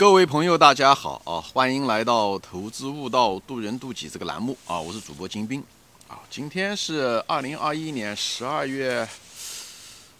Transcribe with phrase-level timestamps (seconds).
[0.00, 1.38] 各位朋友，大家好啊！
[1.42, 4.80] 欢迎来到《投资悟道，渡人渡己》这个栏目啊！
[4.80, 5.62] 我是主播金兵
[6.08, 6.18] 啊！
[6.30, 9.06] 今天是二零二一年十二月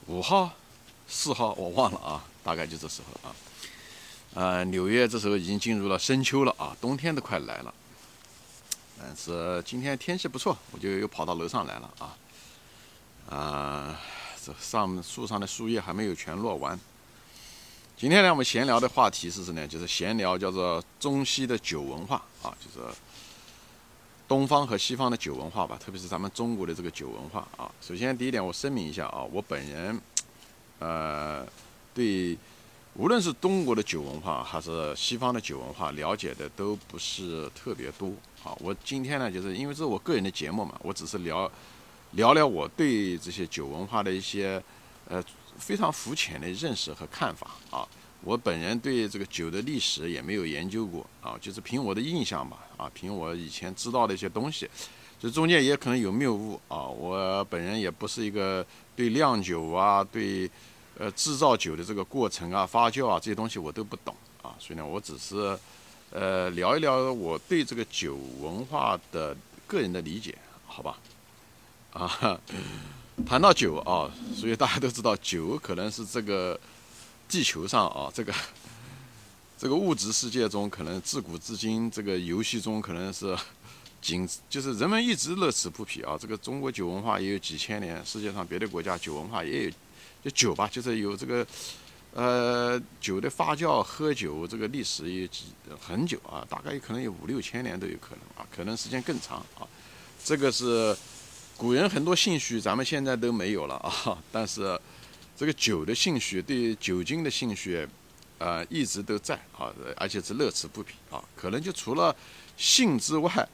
[0.06, 0.50] 五号、
[1.08, 3.34] 四号，我忘了啊，大概就这时候啊。
[4.34, 7.72] 呃，纽约这时候已经进入了深秋了啊，冬天都快来了。
[8.98, 13.34] 但是今天天气不错，我就又跑到楼上来了啊。
[13.34, 14.00] 啊，
[14.44, 16.78] 这上树上的树叶还没有全落完。
[18.00, 19.68] 今天呢，我们闲聊的话题是什么呢？
[19.68, 22.88] 就是闲聊叫做中西的酒文化啊，就是
[24.26, 27.70] 东方和西方的酒文化吧，特别是咱们中国的这个酒文化啊。
[27.82, 30.00] 首先第一点，我声明一下啊，我本人
[30.78, 31.46] 呃
[31.92, 32.34] 对
[32.94, 38.10] 无论是中国的酒文化还是西方的酒文化了解的都不是特别多
[38.42, 38.56] 啊。
[38.60, 41.52] 我今天呢，就是因为这是我个人的节目嘛，我只是聊
[42.12, 44.62] 聊聊我对这些酒文化的一些
[45.06, 45.22] 呃。
[45.60, 47.86] 非常肤浅的认识和看法啊！
[48.22, 54.68] 我本人对这个酒的历史也没有研究过啊，就是凭我的印象吧啊，凭我以前知道的一些东西，
[55.18, 56.84] 这中间也可能有谬误啊。
[56.84, 60.50] 我本人也不是一个对酿酒啊、对
[60.98, 65.58] 呃制造酒的这个过程啊、发酵啊这些东西我都不懂啊，所以呢，我只是
[66.10, 69.34] 呃聊一聊我对这个酒文化的
[69.66, 70.36] 个人的理解，
[70.66, 70.98] 好吧？
[71.94, 72.40] 啊。
[73.26, 76.58] 谈到酒啊，所以大家都知道，酒可能是这个
[77.28, 78.34] 地球上啊，这个
[79.56, 83.36] 这个物质世界中，可能自古至今这个游戏中，可能是
[84.02, 86.18] 仅 就是人们一直乐此不疲啊。
[86.20, 89.70] 这个中国酒文化也有几千年，世界上别的国家酒文化也有，
[90.24, 91.46] 就酒吧，就是有这个
[92.12, 95.44] 呃酒的发酵、喝酒这个历史有几
[95.80, 99.62] 很久啊，大概可能有五六千年都有可能啊，可能时间更长啊。
[100.24, 100.96] 这个是。
[101.60, 104.16] 古人很多兴趣，咱们现在都没有了啊。
[104.32, 104.80] 但是，
[105.36, 107.86] 这个酒的兴趣，对酒精的兴趣，
[108.38, 111.22] 呃，一直都在啊，而且是乐此不疲啊。
[111.36, 112.16] 可能就除了
[112.56, 113.46] 性之外，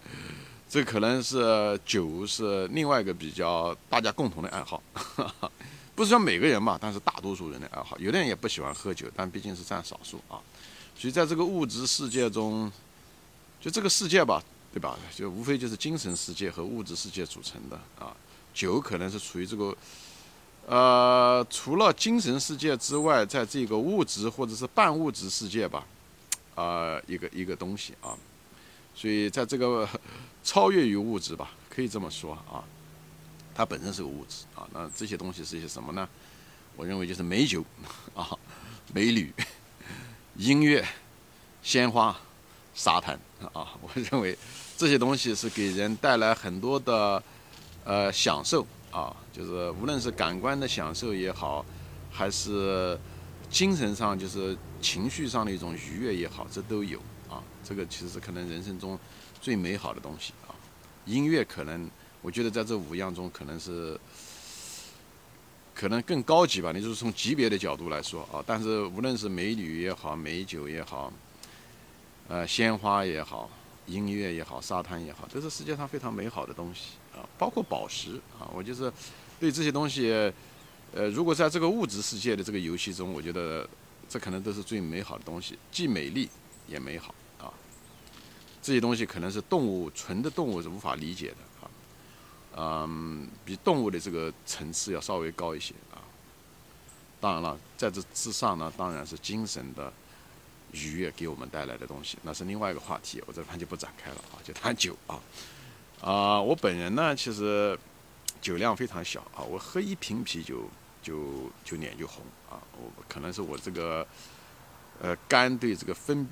[0.71, 4.81] 这可能是酒是另外一个比较大家共同的爱好。
[5.97, 7.99] 不是说每个人嘛，但是大多数人的爱好。
[7.99, 10.39] 有的人也不喜欢喝酒，但毕竟是占少数啊。
[10.97, 12.71] 所以在这个物质世界中，
[13.61, 14.41] 就这个世界吧。
[14.77, 14.95] 对吧？
[15.15, 18.15] 就无非就是精神世界和物质世界组成的啊。
[18.53, 19.75] 酒可能是处于这个，
[20.67, 25.87] 呃，除了精神世界之外，在这个物质或者是半物质世界吧，
[26.57, 28.13] 啊，一个一个东西啊。
[28.95, 29.89] 所以在这个
[30.45, 32.63] 超越于物质吧，可以这么说啊。
[33.55, 34.69] 它本身是个物质啊。
[34.75, 36.07] 那这些东西是一些什么呢？
[36.77, 37.65] 我认为就是美酒
[38.15, 38.29] 啊、
[38.93, 39.33] 美女、
[40.37, 40.87] 音乐、
[41.63, 42.15] 鲜花、
[42.75, 43.19] 沙滩
[43.55, 43.73] 啊。
[43.81, 44.37] 我认为。
[44.77, 47.23] 这些东西是给人带来很多的，
[47.83, 51.65] 呃，享受啊，就是无论是感官的享受也好，
[52.11, 52.99] 还是
[53.49, 57.43] 精神上就是情绪上的一种愉悦也好，这都有啊。
[57.65, 58.99] 这个其实是可能人生中
[59.41, 60.53] 最美好的东西啊。
[61.07, 61.89] 音乐可能，
[62.21, 63.99] 我觉得在这五样中可能是
[65.75, 66.71] 可能更高级吧。
[66.71, 71.11] 你就是从级别的角度来说啊，但是无论是美女也好，美酒也好，
[72.29, 73.49] 呃，鲜花也好。
[73.87, 78.51] 音乐也好，沙滩也好，都是世界上非常美好的东西啊，包括宝石啊。
[78.53, 78.93] 我就是
[79.39, 80.11] 对这些东西，
[80.93, 83.69] 呃，如果在这个物质世界的这个游戏中，我觉得
[84.09, 86.29] 这可能都是最美好的东西，既美丽
[86.67, 87.53] 也美好啊。
[88.61, 91.71] 这些东西可能是动物纯的动物是无法理解的啊，
[92.57, 96.03] 嗯，比动物的这个层次要稍微高一些啊。
[97.21, 99.93] 当然了，在这之上呢，当然是精神的。
[100.73, 105.21] 愉悦给我们带来的东西，那是另外一个话题，我这盘就不展开了啊，就谈酒啊。
[106.01, 107.79] 啊，我本人呢，其实
[108.43, 110.69] 酒量非常小啊，我喝一瓶啤酒
[111.03, 112.61] 就就脸就红啊。
[112.77, 114.07] 我可能是我这个
[115.01, 116.29] 呃肝对这个分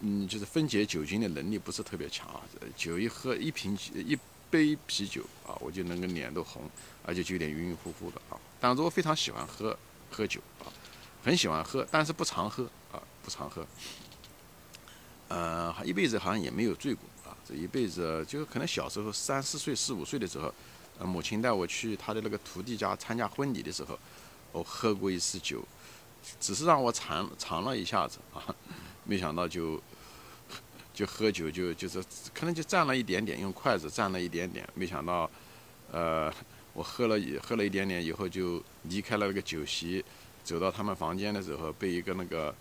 [0.00, 2.40] 嗯就是分解酒精的能力不是特别强啊。
[2.76, 4.16] 酒一喝一瓶一
[4.48, 6.62] 杯啤酒啊，我就能够脸都红，
[7.04, 8.38] 而且就有点晕晕乎乎的啊。
[8.60, 9.76] 但是我非常喜欢喝
[10.10, 10.70] 喝酒啊，
[11.24, 13.02] 很喜欢喝，但是不常喝啊。
[13.30, 13.64] 不常喝，
[15.28, 17.36] 呃，一辈子好像也没有醉过啊。
[17.48, 20.52] 这一辈子就可能小时候三四岁、四五岁的时候，
[21.06, 23.96] 母亲带我去她的那个徒弟家参加婚礼的时候，
[24.50, 25.62] 我喝过一次酒，
[26.40, 28.42] 只是让我尝尝了一下子啊，
[29.04, 29.80] 没想到就
[30.92, 32.02] 就喝酒就就是
[32.34, 35.30] 可能就蘸了一点点，用筷子蘸了一点点，没想到，
[35.92, 36.32] 呃，
[36.72, 40.04] 我喝了喝了一点点以后就离开了那个酒席，
[40.42, 42.52] 走到他们房间的时候，被一个那个。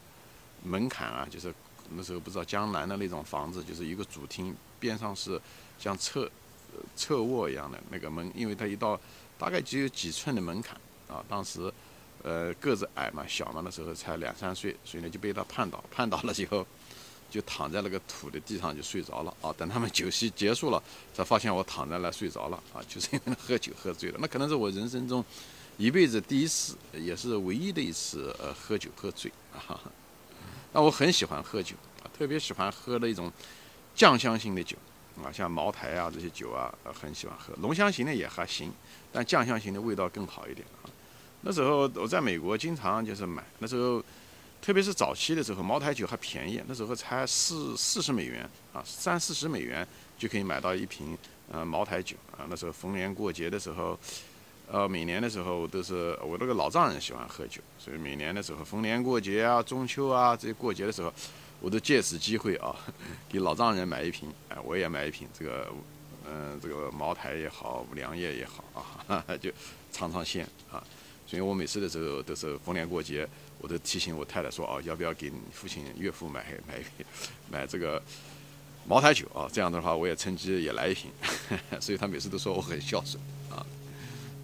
[0.63, 1.53] 门槛啊，就是
[1.95, 5.39] 那时候不知道江南的那种房子，就是一个主厅边上是
[5.79, 6.29] 像侧
[6.95, 9.00] 侧卧一样的那个门，因为它一道
[9.38, 10.75] 大概只有几寸的门槛
[11.07, 11.23] 啊。
[11.27, 11.71] 当时
[12.21, 16.67] 呃，个子矮嘛，小嘛，那时候才两三岁，所以呢就被他绊倒，绊倒了以后，
[17.31, 19.53] 就躺在那个土的地上就睡着了啊。
[19.57, 20.83] 等他们酒席结束了，
[21.13, 24.17] 才发现我躺在那睡着了啊，就是因为喝酒喝醉了。
[24.19, 25.23] 那可能是我人生中
[25.77, 29.79] 一辈子第一次，也是唯一的一次呃喝酒喝醉啊。
[30.71, 33.31] 那我很喜欢喝酒啊，特别喜欢喝那种
[33.95, 34.77] 酱香型的酒
[35.24, 37.54] 啊，像茅台啊这些酒啊，很喜欢喝。
[37.57, 38.71] 浓香型的也还行，
[39.12, 40.89] 但酱香型的味道更好一点啊。
[41.42, 44.04] 那时候我在美国经常就是买，那时候
[44.62, 49.88] 特别是早期的时候，茅台酒还便宜，那时候才四四十美元啊，三四十美元
[50.18, 51.18] 就可以买到一瓶
[51.51, 52.45] 呃茅台酒啊。
[52.50, 53.98] 那时候逢年过节的时候，
[54.71, 61.12] 呃每年的时候都是我那个老丈人喜欢喝酒，所以每年的时候逢年过节啊、中秋啊这些过节的时候，
[61.60, 62.75] 我都借此机会啊
[63.27, 65.68] 给老丈人买一瓶，哎我也买一瓶这个
[66.25, 68.63] 嗯这个茅台也好，五粮液也好
[69.07, 69.51] 啊， 就
[69.92, 70.83] 尝尝鲜啊。
[71.25, 73.27] 所以我每次的时候都是逢年过节，
[73.60, 76.83] 我都提醒我太太说啊，要不要给父亲、岳父买 买
[77.50, 78.01] 买这个
[78.88, 79.50] 茅台酒啊？
[79.51, 81.12] 这样的话，我也趁机也来一瓶。
[81.80, 83.22] 所以他每次都说我很孝顺。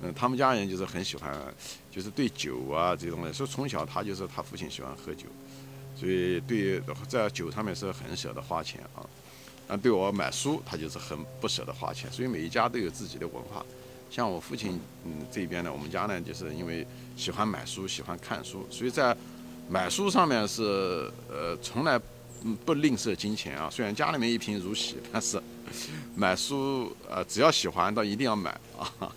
[0.01, 1.35] 嗯，他们家人就是很喜欢，
[1.91, 5.25] 就是对酒啊这种东西，所以从小他就是他父亲喜欢喝酒，
[5.95, 9.05] 所以对在酒上面是很舍得花钱啊。
[9.67, 12.11] 啊，对我买书，他就是很不舍得花钱。
[12.11, 13.65] 所以每一家都有自己的文化。
[14.11, 16.85] 像我父亲，嗯，这边呢，我们家呢，就是因为
[17.17, 19.17] 喜欢买书，喜欢看书，所以在
[19.67, 21.99] 买书上面是，呃，从来
[22.63, 23.67] 不吝啬金钱啊。
[23.71, 25.41] 虽然家里面一贫如洗，但是
[26.15, 29.11] 买书，呃，只要喜欢，倒一定要买啊。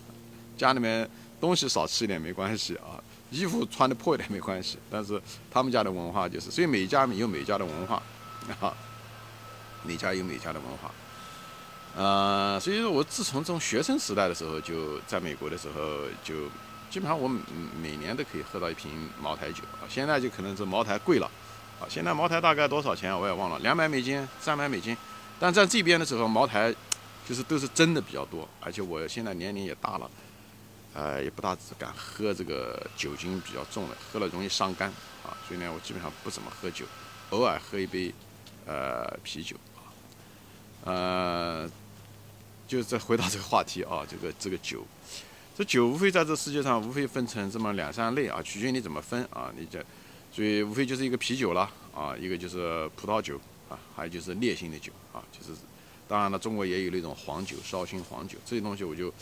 [0.59, 1.09] 家里面
[1.39, 2.99] 东西少吃一点没关系啊，
[3.31, 5.19] 衣服穿的破一点没关系，但是
[5.49, 8.03] 他们家的文化就是，所以每家有每家的文化，
[8.59, 8.75] 啊，
[9.83, 10.91] 每家有每家的文化。
[11.95, 15.81] 呃，所以说我自从从学生时代的时候就在美国的时候，
[16.23, 16.47] 就
[16.89, 17.27] 基本上我
[17.81, 19.87] 每年都可以喝到一瓶茅台酒啊。
[19.89, 21.31] 现在就可能是茅台贵了，
[21.79, 24.95] 啊，现在茅台大概多少钱我也忘了，两百美金、三百美金。
[25.39, 26.75] 但在这边的时候，茅台
[27.27, 30.09] 就是都是真的比较多，而且我现在年龄也大了，
[30.93, 34.89] 呃，也不大敢喝这个酒精比较重的，喝了容易伤肝
[35.23, 35.37] 啊。
[35.47, 36.85] 所以呢，我基本上不怎么喝酒，
[37.29, 38.13] 偶尔喝一杯
[38.65, 39.79] 呃啤酒啊。
[40.85, 41.69] 呃，
[42.67, 44.85] 就再回到这个话题啊，这个这个酒，
[45.57, 49.83] 这酒无非在这世界上无非分成这么两三类啊，取决于你怎么分啊，你这，
[50.31, 53.39] 所以无非就是一个啤酒了啊，一个就是葡萄酒
[53.69, 55.59] 啊，还有就是烈性的酒啊，就是，
[56.07, 59.13] 当然了，中国也有那种黄酒、绍兴黄酒这些东西，我就，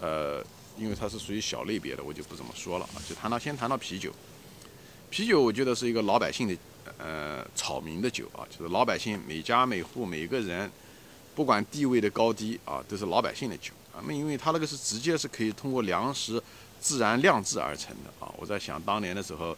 [0.00, 0.42] 呃，
[0.78, 4.12] 因为它是属于小类别的，我就不怎么说了啊，就谈到先谈到啤酒，
[5.10, 6.56] 啤酒我觉得是一个老百姓的，
[6.98, 10.70] 呃，草民的酒啊，就是老百姓每家每户每个人。
[11.32, 14.02] 不管地位的高低啊，都是老百姓的酒啊。
[14.06, 16.42] 那因为它那个是直接是可以通过粮食
[16.80, 18.30] 自然酿制而成的啊。
[18.36, 19.56] 我在想当年的时候，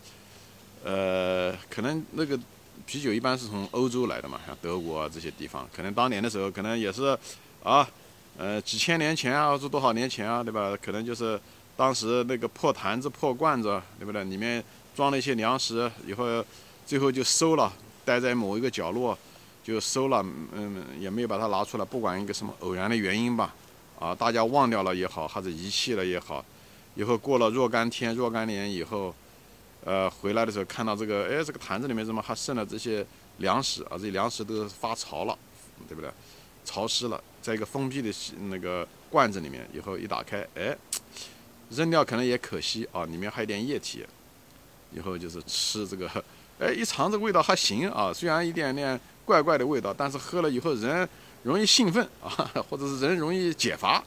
[0.84, 2.38] 呃，可能那个
[2.86, 7.18] 啤酒一般是从欧洲来的嘛，像德国啊这些地方，可能当年的时候可能也是
[7.64, 7.88] 啊，
[8.36, 10.76] 呃，几千年前啊，或者多少年前啊，对吧？
[10.82, 11.40] 可能就是
[11.76, 14.24] 当时那个破坛子、破罐子，对不对？
[14.24, 14.62] 里面
[14.94, 16.44] 装了一些粮食，以后
[16.86, 17.72] 最后就收了，
[18.04, 19.16] 待在某一个角落。
[19.64, 21.84] 就收了，嗯，也没有把它拿出来。
[21.84, 23.54] 不管一个什么偶然的原因吧，
[23.96, 26.44] 啊，大家忘掉了也好，还是遗弃了也好，
[26.96, 29.14] 以后过了若干天、若干年以后，
[29.84, 33.06] 呃，回来的时候看到这个，哎，这个坛子里面怎么还剩了这些
[33.36, 33.90] 粮食啊？
[33.92, 35.38] 这些粮食都发潮了，
[35.88, 36.10] 对不对？
[36.64, 38.10] 潮湿了，在一个封闭的
[38.48, 40.74] 那个罐子里面，以后一打开，哎，
[41.70, 44.06] 扔掉可能也可惜啊，里面还有点液体，
[44.92, 46.08] 以后就是吃这个，
[46.58, 48.98] 哎，一尝这味道还行啊，虽然一点点。
[49.24, 51.08] 怪怪的味道，但是喝了以后人
[51.44, 52.28] 容易兴奋 啊，
[52.68, 54.02] 或者是人容易解乏，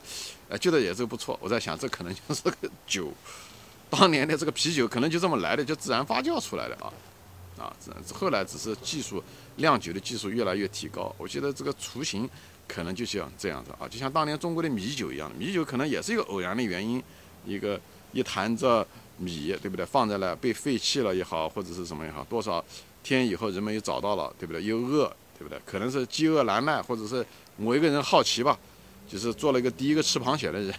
[0.49, 1.39] 呃，觉得也是不错。
[1.41, 3.09] 我在想，这可能就是个酒，
[3.89, 6.91] 当年的这个啤酒可能就这么来的，就自然发酵出来的啊，
[7.57, 7.73] 啊，
[8.13, 9.23] 后来只是技术
[9.55, 12.29] 酿酒的技术越来越提高，我觉得这个雏形
[12.67, 17.01] 可能就像这样子啊，就像当年中国的米酒一样，米酒可能也是一个偶然的原因，
[17.45, 17.79] 一个
[18.11, 18.85] 一坛子
[19.17, 19.85] 米，对不对？
[19.85, 22.63] 放在了被废弃了也好，或者是什么也好，多少。
[23.03, 24.63] 天以后人们又找到了，对不对？
[24.63, 25.05] 又饿，
[25.37, 25.61] 对不对？
[25.63, 27.23] 可能是饥饿难耐，或者是
[27.55, 28.57] 某一个人好奇吧，
[29.07, 30.73] 就是做了一个第一个吃螃蟹的人，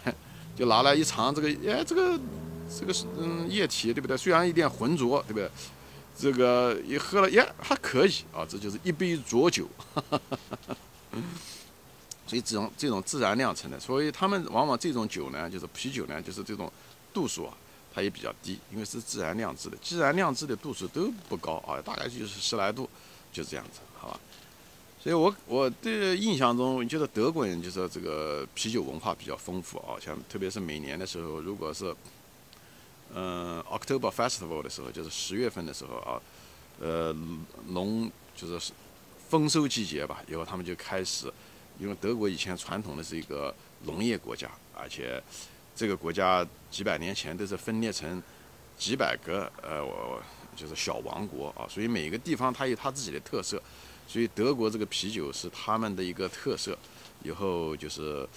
[0.57, 2.19] 就拿来一尝这个，哎，这个
[2.77, 4.17] 这个是嗯液体，对不对？
[4.17, 5.49] 虽然有点浑浊，对不对？
[6.19, 9.69] 这个一喝了，耶，还可以啊，这就是一杯浊酒。
[12.27, 16.71] 所以这种这种自然酿成的，所以他们往往这种酒呢，就是啤酒呢，就是这种
[17.15, 17.55] 度数啊。
[17.95, 22.87] 它也比较低，因为是自然酿制的，自然酿制的度数都不高啊，大概就是十来度，
[23.33, 24.21] 就这样子，好吧？
[25.03, 31.97] 所以我我的印象中，觉得德国人就是这个啤酒文化比较丰富啊，像特别是每年的时候，如果是
[33.15, 36.21] 嗯，October Festival 的时候，就是十月份的时候啊，
[36.79, 37.17] 呃，
[37.69, 38.73] 农就是
[39.31, 41.33] 丰收季节吧，以后他们就开始，
[41.79, 43.55] 因为德国以前传统的是一个
[43.85, 45.23] 农业国家，而且
[45.75, 48.23] 这个国家几百年前都是分裂成
[48.77, 50.23] 几百个呃，我
[50.55, 53.63] 就是小王国啊，所以每个地方它有它自己的特色，
[54.07, 56.77] 所以德国这个啤酒是他们的一个特色，
[57.23, 58.29] 以后就是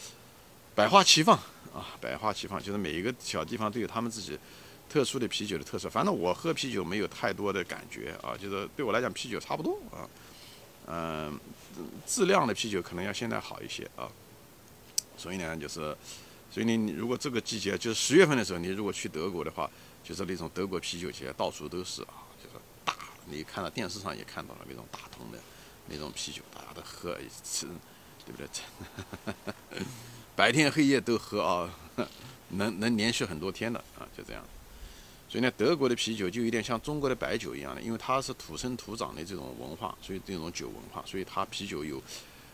[0.75, 1.37] 百花齐放
[1.73, 4.37] 啊，百花齐放，就是每一个小地方都有他们自己。
[4.91, 10.01] 特殊的啤酒的特色，反正我喝啤酒没有太多的感觉啊，就是对我来讲啤酒差不多啊，
[10.87, 11.18] 嗯，
[12.05, 14.09] 质量的啤酒可能要现在好一些啊，
[15.17, 15.95] 所以呢，就是，
[16.51, 19.69] 所以你如果这个季节就是十月份的时候，你如果去德国的话，
[20.03, 25.39] 就是那种德国啤酒节到处都是啊，就是大，你看到电视上也看到了那种大桶的
[25.87, 27.67] 那种啤酒，大家都喝一次，
[28.25, 29.85] 对不对？
[30.35, 31.69] 白天黑夜都喝啊，
[32.49, 34.43] 能能连续很多天的啊，就这样。
[35.29, 42.01] 所以呢，德国的啤酒就有点像中国的白酒一样的，因为它是土生土长的这种文化，所以这种酒文化，所以它啤酒有，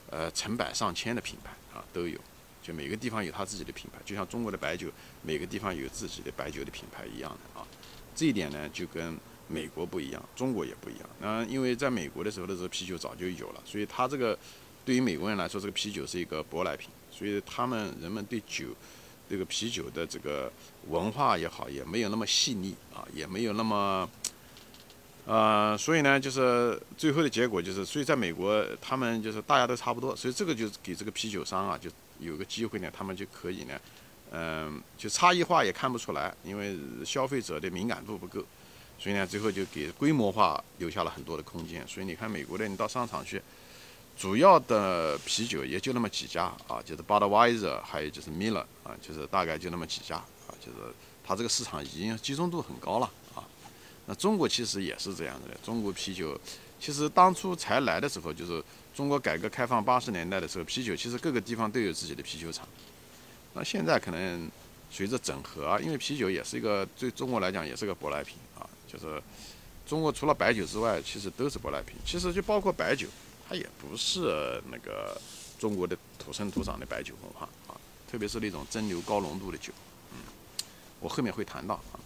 [0.09, 2.19] 呃，成百上千的品牌啊都有，
[2.61, 4.91] 就每个地方有它自己的品牌，就像中国的白酒，
[5.21, 7.65] 每个地方有自己的白酒的品牌一样的啊。
[8.13, 9.17] 这一点呢，就跟
[9.47, 11.09] 美国不一样，中国也不一样。
[11.21, 14.37] 那因为在美国的时候的时候，啤酒早就有了，所以它这个
[14.83, 18.65] 对于美国人来说，这个啤酒是一个舶来品，所以他们人们对酒。
[19.29, 20.51] 这个啤酒的这个
[20.89, 24.09] 文化也好，也没有那么细腻啊，也没有那么，
[25.25, 31.89] 呃，所以呢，就是最后的结果就是，所以在美国，他们就是大家都差不多，所以这个就是给这个啤酒商啊，就
[32.19, 33.81] 有个机会呢，他们就可以呢，
[34.31, 38.45] 嗯，就差异化也看不出来，因为消费者的敏感度不够，
[38.99, 41.87] 所以呢，最后就给规模化留下了很多的空间。
[41.87, 43.41] 所以你看，美国的你到商场去。
[44.17, 50.77] 主要的啤酒也就那么几家啊，就是 Budweiser，还有就是 Miller 啊，就是大概就那么几家啊，就是
[51.23, 53.43] 它这个市场已经集中度很高了啊。
[54.05, 56.39] 那中国其实也是这样子的，中国啤酒
[56.79, 58.63] 其实当初才来的时候，就是
[58.95, 62.65] 中国改革开放八十年代的时候，啤酒其实各个地方都有自己的啤酒厂。
[63.53, 64.49] 那现在可能
[64.89, 69.21] 随着整合，因为啤酒也是一个对中国来讲也是个舶来品啊，就是
[69.85, 73.07] 中国除了白酒之外，其实都是舶来品，其实就包括白酒。
[73.47, 75.19] 它也不是那个
[75.59, 77.77] 中国的土生土长的白酒文化啊，
[78.09, 79.71] 特别是那种蒸馏高浓度的酒，
[80.11, 80.17] 嗯，
[80.99, 81.99] 我后面会谈到啊。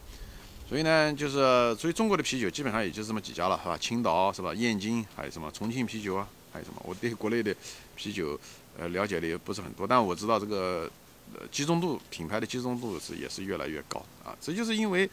[0.67, 3.77] 所以呢，就是所以中国的啤酒基本上也就这么几家了，是吧？
[3.77, 4.53] 青岛是吧？
[4.53, 6.27] 燕京还有什么重庆啤酒啊？
[6.51, 6.81] 还有什么？
[6.85, 7.55] 我对国内的
[7.95, 8.39] 啤酒
[8.77, 10.91] 呃了解的也不是很多，但我知道这个
[11.33, 14.35] 呃集中度品牌的集中度是也是越来越高啊。
[14.41, 15.09] 这就是因为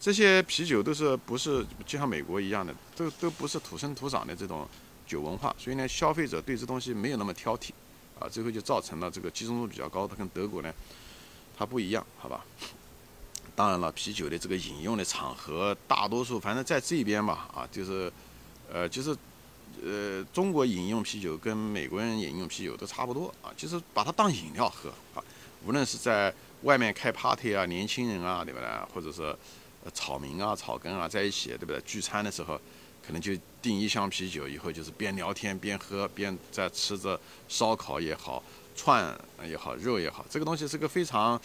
[0.00, 4.66] 这些啤酒都是不是就像美国一样的，都都不是土生土长的这种。
[5.06, 7.70] 酒文化，所以呢，消费者对这东西没有那么挑剔，
[8.18, 10.06] 啊，最后就造成了这个集中度比较高。
[10.08, 10.72] 它跟德国呢，
[11.56, 12.44] 它不一样，好吧？
[13.56, 18.12] 当然了，啤酒的这个饮用的场合，大多数反正在这边吧，啊，就是，
[18.72, 19.16] 呃，就是，
[19.84, 25.22] 呃，中国饮用啤酒跟美国人饮用啤酒都差不多啊，就是把它当饮料喝啊。
[25.64, 28.68] 无论是在外面开 party 啊，年轻人啊，对不对？
[28.92, 29.36] 或者是
[29.92, 31.80] 草民啊、草根啊在一起，对不对？
[31.82, 32.60] 聚餐的时候。
[33.06, 38.42] 可能就订一箱啤酒，以后就是边聊天边喝，边在吃着烧烤也好，
[38.74, 39.14] 串
[39.46, 41.38] 也好，肉也好，这个东西是个非常，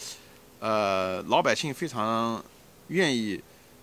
[0.58, 2.42] 呃，老百姓非常
[2.88, 3.38] 愿意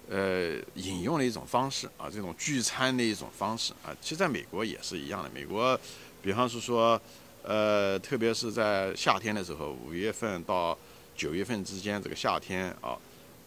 [0.09, 3.95] 呃饮用的一种方式啊，这种聚餐的一种方式啊。
[4.01, 5.79] 其实在美国也是一样的，美国，
[6.23, 6.99] 比方是说，
[7.43, 10.75] 呃，特别是在夏天的时候，五月份到
[11.15, 12.97] 九月份之间这个夏天啊，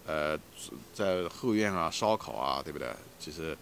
[0.06, 0.38] 呃，
[0.94, 2.88] 在后院啊烧烤啊，对不对？
[3.18, 3.58] 其实。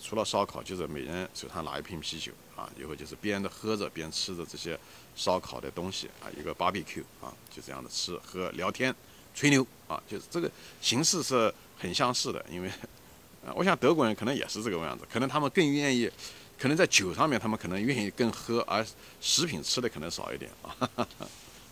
[0.00, 4.78] 除了烧烤，就是每人手上拿一瓶啤酒啊，以后就是边的喝着边吃着这些
[5.16, 8.94] 烧烤的东西啊，一个 barbecue 啊，就这样的吃喝聊天
[9.34, 10.50] 吹牛啊，就是这个
[10.80, 12.44] 形式是很相似的。
[12.50, 12.68] 因为
[13.46, 16.10] 啊，我想德国人可能也是这个样子，可能他们更愿意，
[16.58, 18.86] 可能在酒上面他们可能愿意更喝，而
[19.20, 21.08] 食品吃的可能少一点 啊。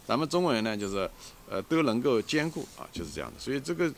[0.07, 1.09] 咱们中国人呢，就是
[1.49, 3.39] 呃都能够兼顾啊，就是这样的。
[3.39, 3.93] 所以这个。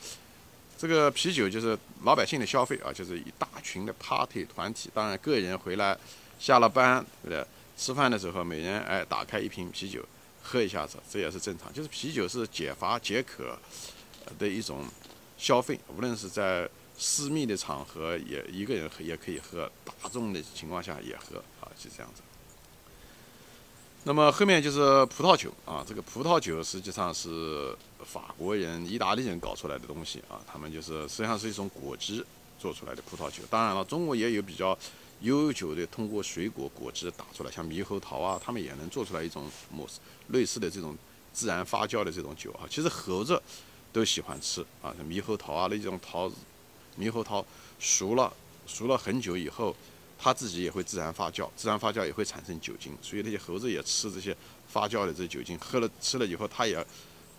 [0.83, 5.97] 这个啤酒就是老百姓的消费啊，就是一大群的 party 团体，当然个人回来
[6.41, 7.47] 下了班，对不对？
[7.77, 10.05] 吃饭的时候，每人哎打开一瓶啤酒
[10.43, 11.73] 喝一下子，这也是正常。
[11.73, 13.57] 就是啤酒是解乏解渴
[14.41, 14.85] 的一种
[15.39, 22.23] 消费，无论是在私密的场合也一个人也可以喝，大众的情况下也喝啊，就这样子。
[24.05, 27.73] 那么后面就是葡萄酒啊，这个葡萄酒实际上是
[28.05, 32.27] 法国人、意大利人搞出来的东西啊，他们就是实际上是一种果汁
[32.59, 33.45] 做出来的葡萄酒。
[33.49, 34.77] 当然了，中国也有比较
[35.21, 40.97] 悠久的通过水果果汁打出来，像猕猴桃啊，他们也能做出来一种模式类似的这种
[41.33, 42.67] 自然发酵的这种酒啊。
[42.69, 43.41] 其实猴子
[43.93, 46.35] 都喜欢吃啊，像猕猴桃啊那种桃子，
[46.99, 47.45] 猕猴桃
[47.79, 48.33] 熟了
[48.67, 49.77] 熟了很久以后，
[50.25, 54.37] 它自己也会自然发酵，自然发酵也会产生酒精，所以那些猴子也吃这些
[54.69, 56.87] 发酵的这酒精，喝了吃了以后，它也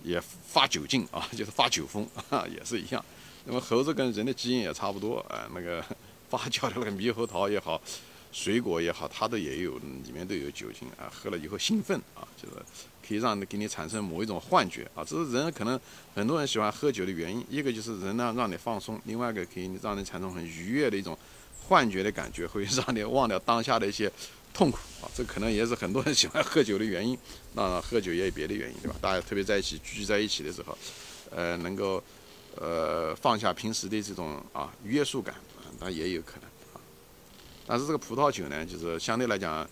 [0.04, 3.04] 也发酒劲啊， 就是发酒疯啊， 也是一样。
[3.46, 5.82] 那么猴子跟人的基因也差不多啊，那个
[6.30, 7.82] 发酵的那个猕猴桃也好，
[8.34, 12.56] 水果也好，它都也有里面都有酒精啊，喝了以后兴奋啊，就是
[13.08, 15.06] 可以让给你产生某一种幻觉啊。
[15.08, 15.80] 这是人可能
[16.14, 21.18] 很多人喜欢喝酒的原因，一个就是人呢让你放松，另外一个可以让你产生很愉悦的一种
[21.68, 24.12] 幻觉的感觉，会让你忘掉当下的一些
[24.54, 25.10] 痛苦啊。
[25.16, 27.18] 这可能也是很多人喜欢喝酒的原因。
[27.54, 28.96] 那喝酒也有别的原因，对吧？
[29.02, 30.78] 大家特别在一起聚在一起的时候，
[31.32, 32.04] 呃，能够。
[32.56, 36.80] 呃，放下平时的这种啊约束感啊，那也有可能啊。
[37.66, 39.68] 但是这个葡萄酒呢，就是相对来讲，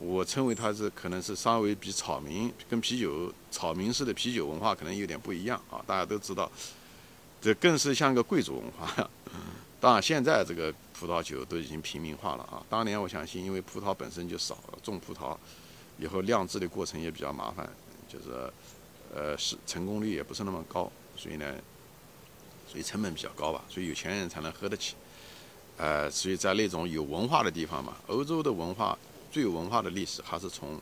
[0.00, 5.80] 我称为它是可能是稍微比草民跟啤酒草民式的啤酒文化可能有点不一样啊。
[5.86, 6.50] 大家都知道，
[7.40, 9.08] 这更是像个贵族文化。
[9.84, 12.64] 当然，现在这个葡萄酒都已经平民化了啊。
[12.70, 15.36] 当年我相信，因为葡萄本身就少，种葡萄
[15.98, 17.68] 以后酿制的过程也比较麻烦，
[18.08, 18.50] 就是
[19.14, 21.54] 呃是成功率也不是那么高，所以呢。
[22.66, 24.94] 所以成本比较高吧，所以有钱人才能喝得起。
[25.76, 28.98] 呃，所以在那种有文化的地方嘛，欧洲的文化
[29.30, 30.80] 最有文化的历史还是从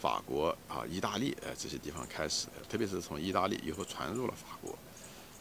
[0.00, 4.76] 法国啊、意大利呃这些地方开始的，特别是从意大利以后传入了法国，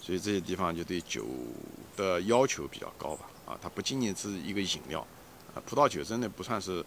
[0.01, 1.25] 所以这些地方就对酒
[1.95, 3.25] 的要求比较高吧。
[3.45, 5.05] 啊，它不仅仅是一个饮料，
[5.53, 6.83] 啊，葡萄酒真的不算是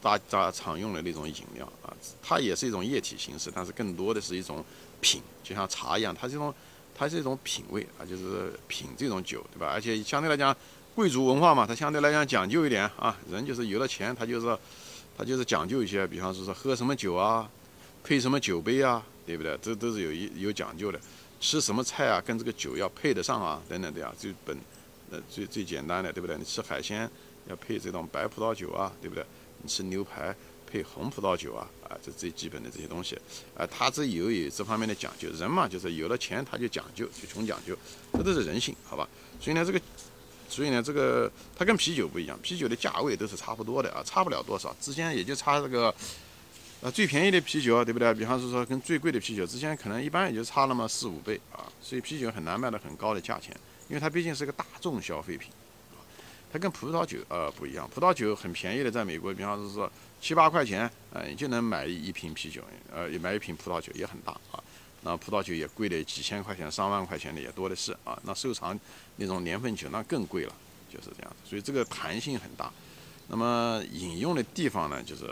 [0.00, 4.64] 大家常用的那种饮料啊，它也是一种液体形式，但是更多的是一种
[5.00, 6.54] 品，就像茶一样，它这种。
[6.98, 9.66] 它是一种品味啊，就是品这种酒，对吧？
[9.70, 10.56] 而且相对来讲，
[10.94, 13.14] 贵族文化嘛，它相对来讲讲究一点啊。
[13.30, 14.58] 人就是有了钱，他就是
[15.14, 17.46] 他就是讲究一些，比方说是喝什么酒啊，
[18.02, 19.58] 配什么酒杯啊，对不对？
[19.60, 20.98] 这都是有一有讲究的。
[21.40, 24.12] 吃什么菜啊，跟这个酒要配得上啊，等等的呀。
[24.18, 24.56] 最本
[25.10, 26.36] 呃最最简单的，对不对？
[26.36, 27.08] 你吃海鲜
[27.48, 29.24] 要配这种白葡萄酒啊，对不对？
[29.62, 30.34] 你吃牛排。
[30.68, 33.16] 配红葡萄酒啊，啊，这最基本的这些东西，
[33.56, 35.30] 啊，他这有有这方面的讲究。
[35.30, 37.78] 人嘛，就是有了钱他就讲究，就穷讲究，
[38.12, 39.08] 这都是人性，好吧？
[39.40, 39.80] 所以呢，这个，
[40.48, 45.94] 所以呢，这个它跟啤酒不一样，啤酒的价位都是差不多的啊，差不了多少，之间也就差这个，
[46.82, 48.12] 呃，最便宜的啤酒，对不对？
[48.14, 53.56] 比方说说跟最贵的啤酒之间可能一般也就差那么四五倍啊，所以啤酒很难卖到很高的价钱，
[53.88, 55.50] 因为它毕竟是个大众消费品。
[56.52, 62.62] 它跟葡萄酒呃不一样，葡萄酒很便宜的，在美国，比方说说七八块钱，呃，你就能买一瓶啤酒，
[62.94, 64.62] 呃，买一瓶葡萄酒也很大啊。
[65.02, 68.18] 那葡萄酒也贵的几千块钱、上万块钱的也多的是啊。
[68.22, 68.78] 那收藏
[69.16, 70.54] 那种年份酒那更贵了，
[70.88, 71.36] 就是这样。
[71.44, 72.72] 所以这个弹性很大。
[73.28, 75.24] 那么饮用的地方呢，就是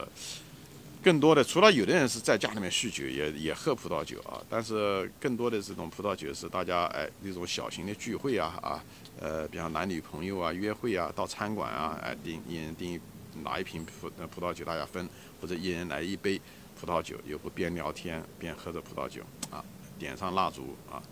[1.05, 8.83] 更多的，除了有的人是在家里面酗酒，也也喝葡萄酒啊，但是更多的这种葡萄酒是大家哎那种小型的聚会啊啊。
[9.21, 12.99] 呃，比方男女朋友啊，约会啊，到餐馆啊，哎，订一人订
[13.43, 15.07] 拿一瓶葡葡萄酒大家分，
[15.43, 16.41] 或者一人来一杯
[16.81, 19.63] 葡萄酒，又不边聊天边喝着葡萄酒啊，
[19.99, 21.03] 点上蜡烛啊，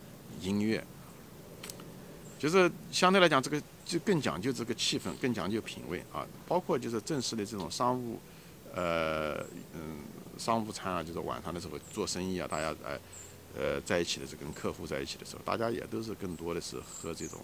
[0.40, 0.82] 音乐，
[2.38, 8.18] 就是相对来讲，这个就更讲究这个气氛，更讲究品味啊，包括就是正式的这种商务，
[8.74, 10.00] 呃，嗯，
[10.38, 12.98] 商务餐啊，就是晚上的时候做生意啊，大家哎，
[13.56, 17.38] 呃，在一起的时候跟客户在一起的时候，大家也都是更多的是喝这种。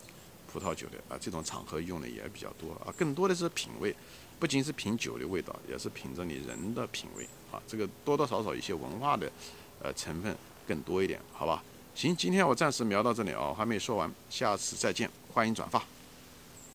[0.50, 3.94] 葡萄酒的啊，这种场合用的也比较多啊，更多的是品味，
[4.40, 9.30] 不仅是品酒的味道，也是品着你人的品味啊，这个多多少少一些文化的
[9.82, 10.34] 呃成分
[10.66, 11.62] 更多一点，好吧？
[11.94, 15.84] 行，今天我暂时聊到这里啊，还没说完，下次再见，欢迎转发。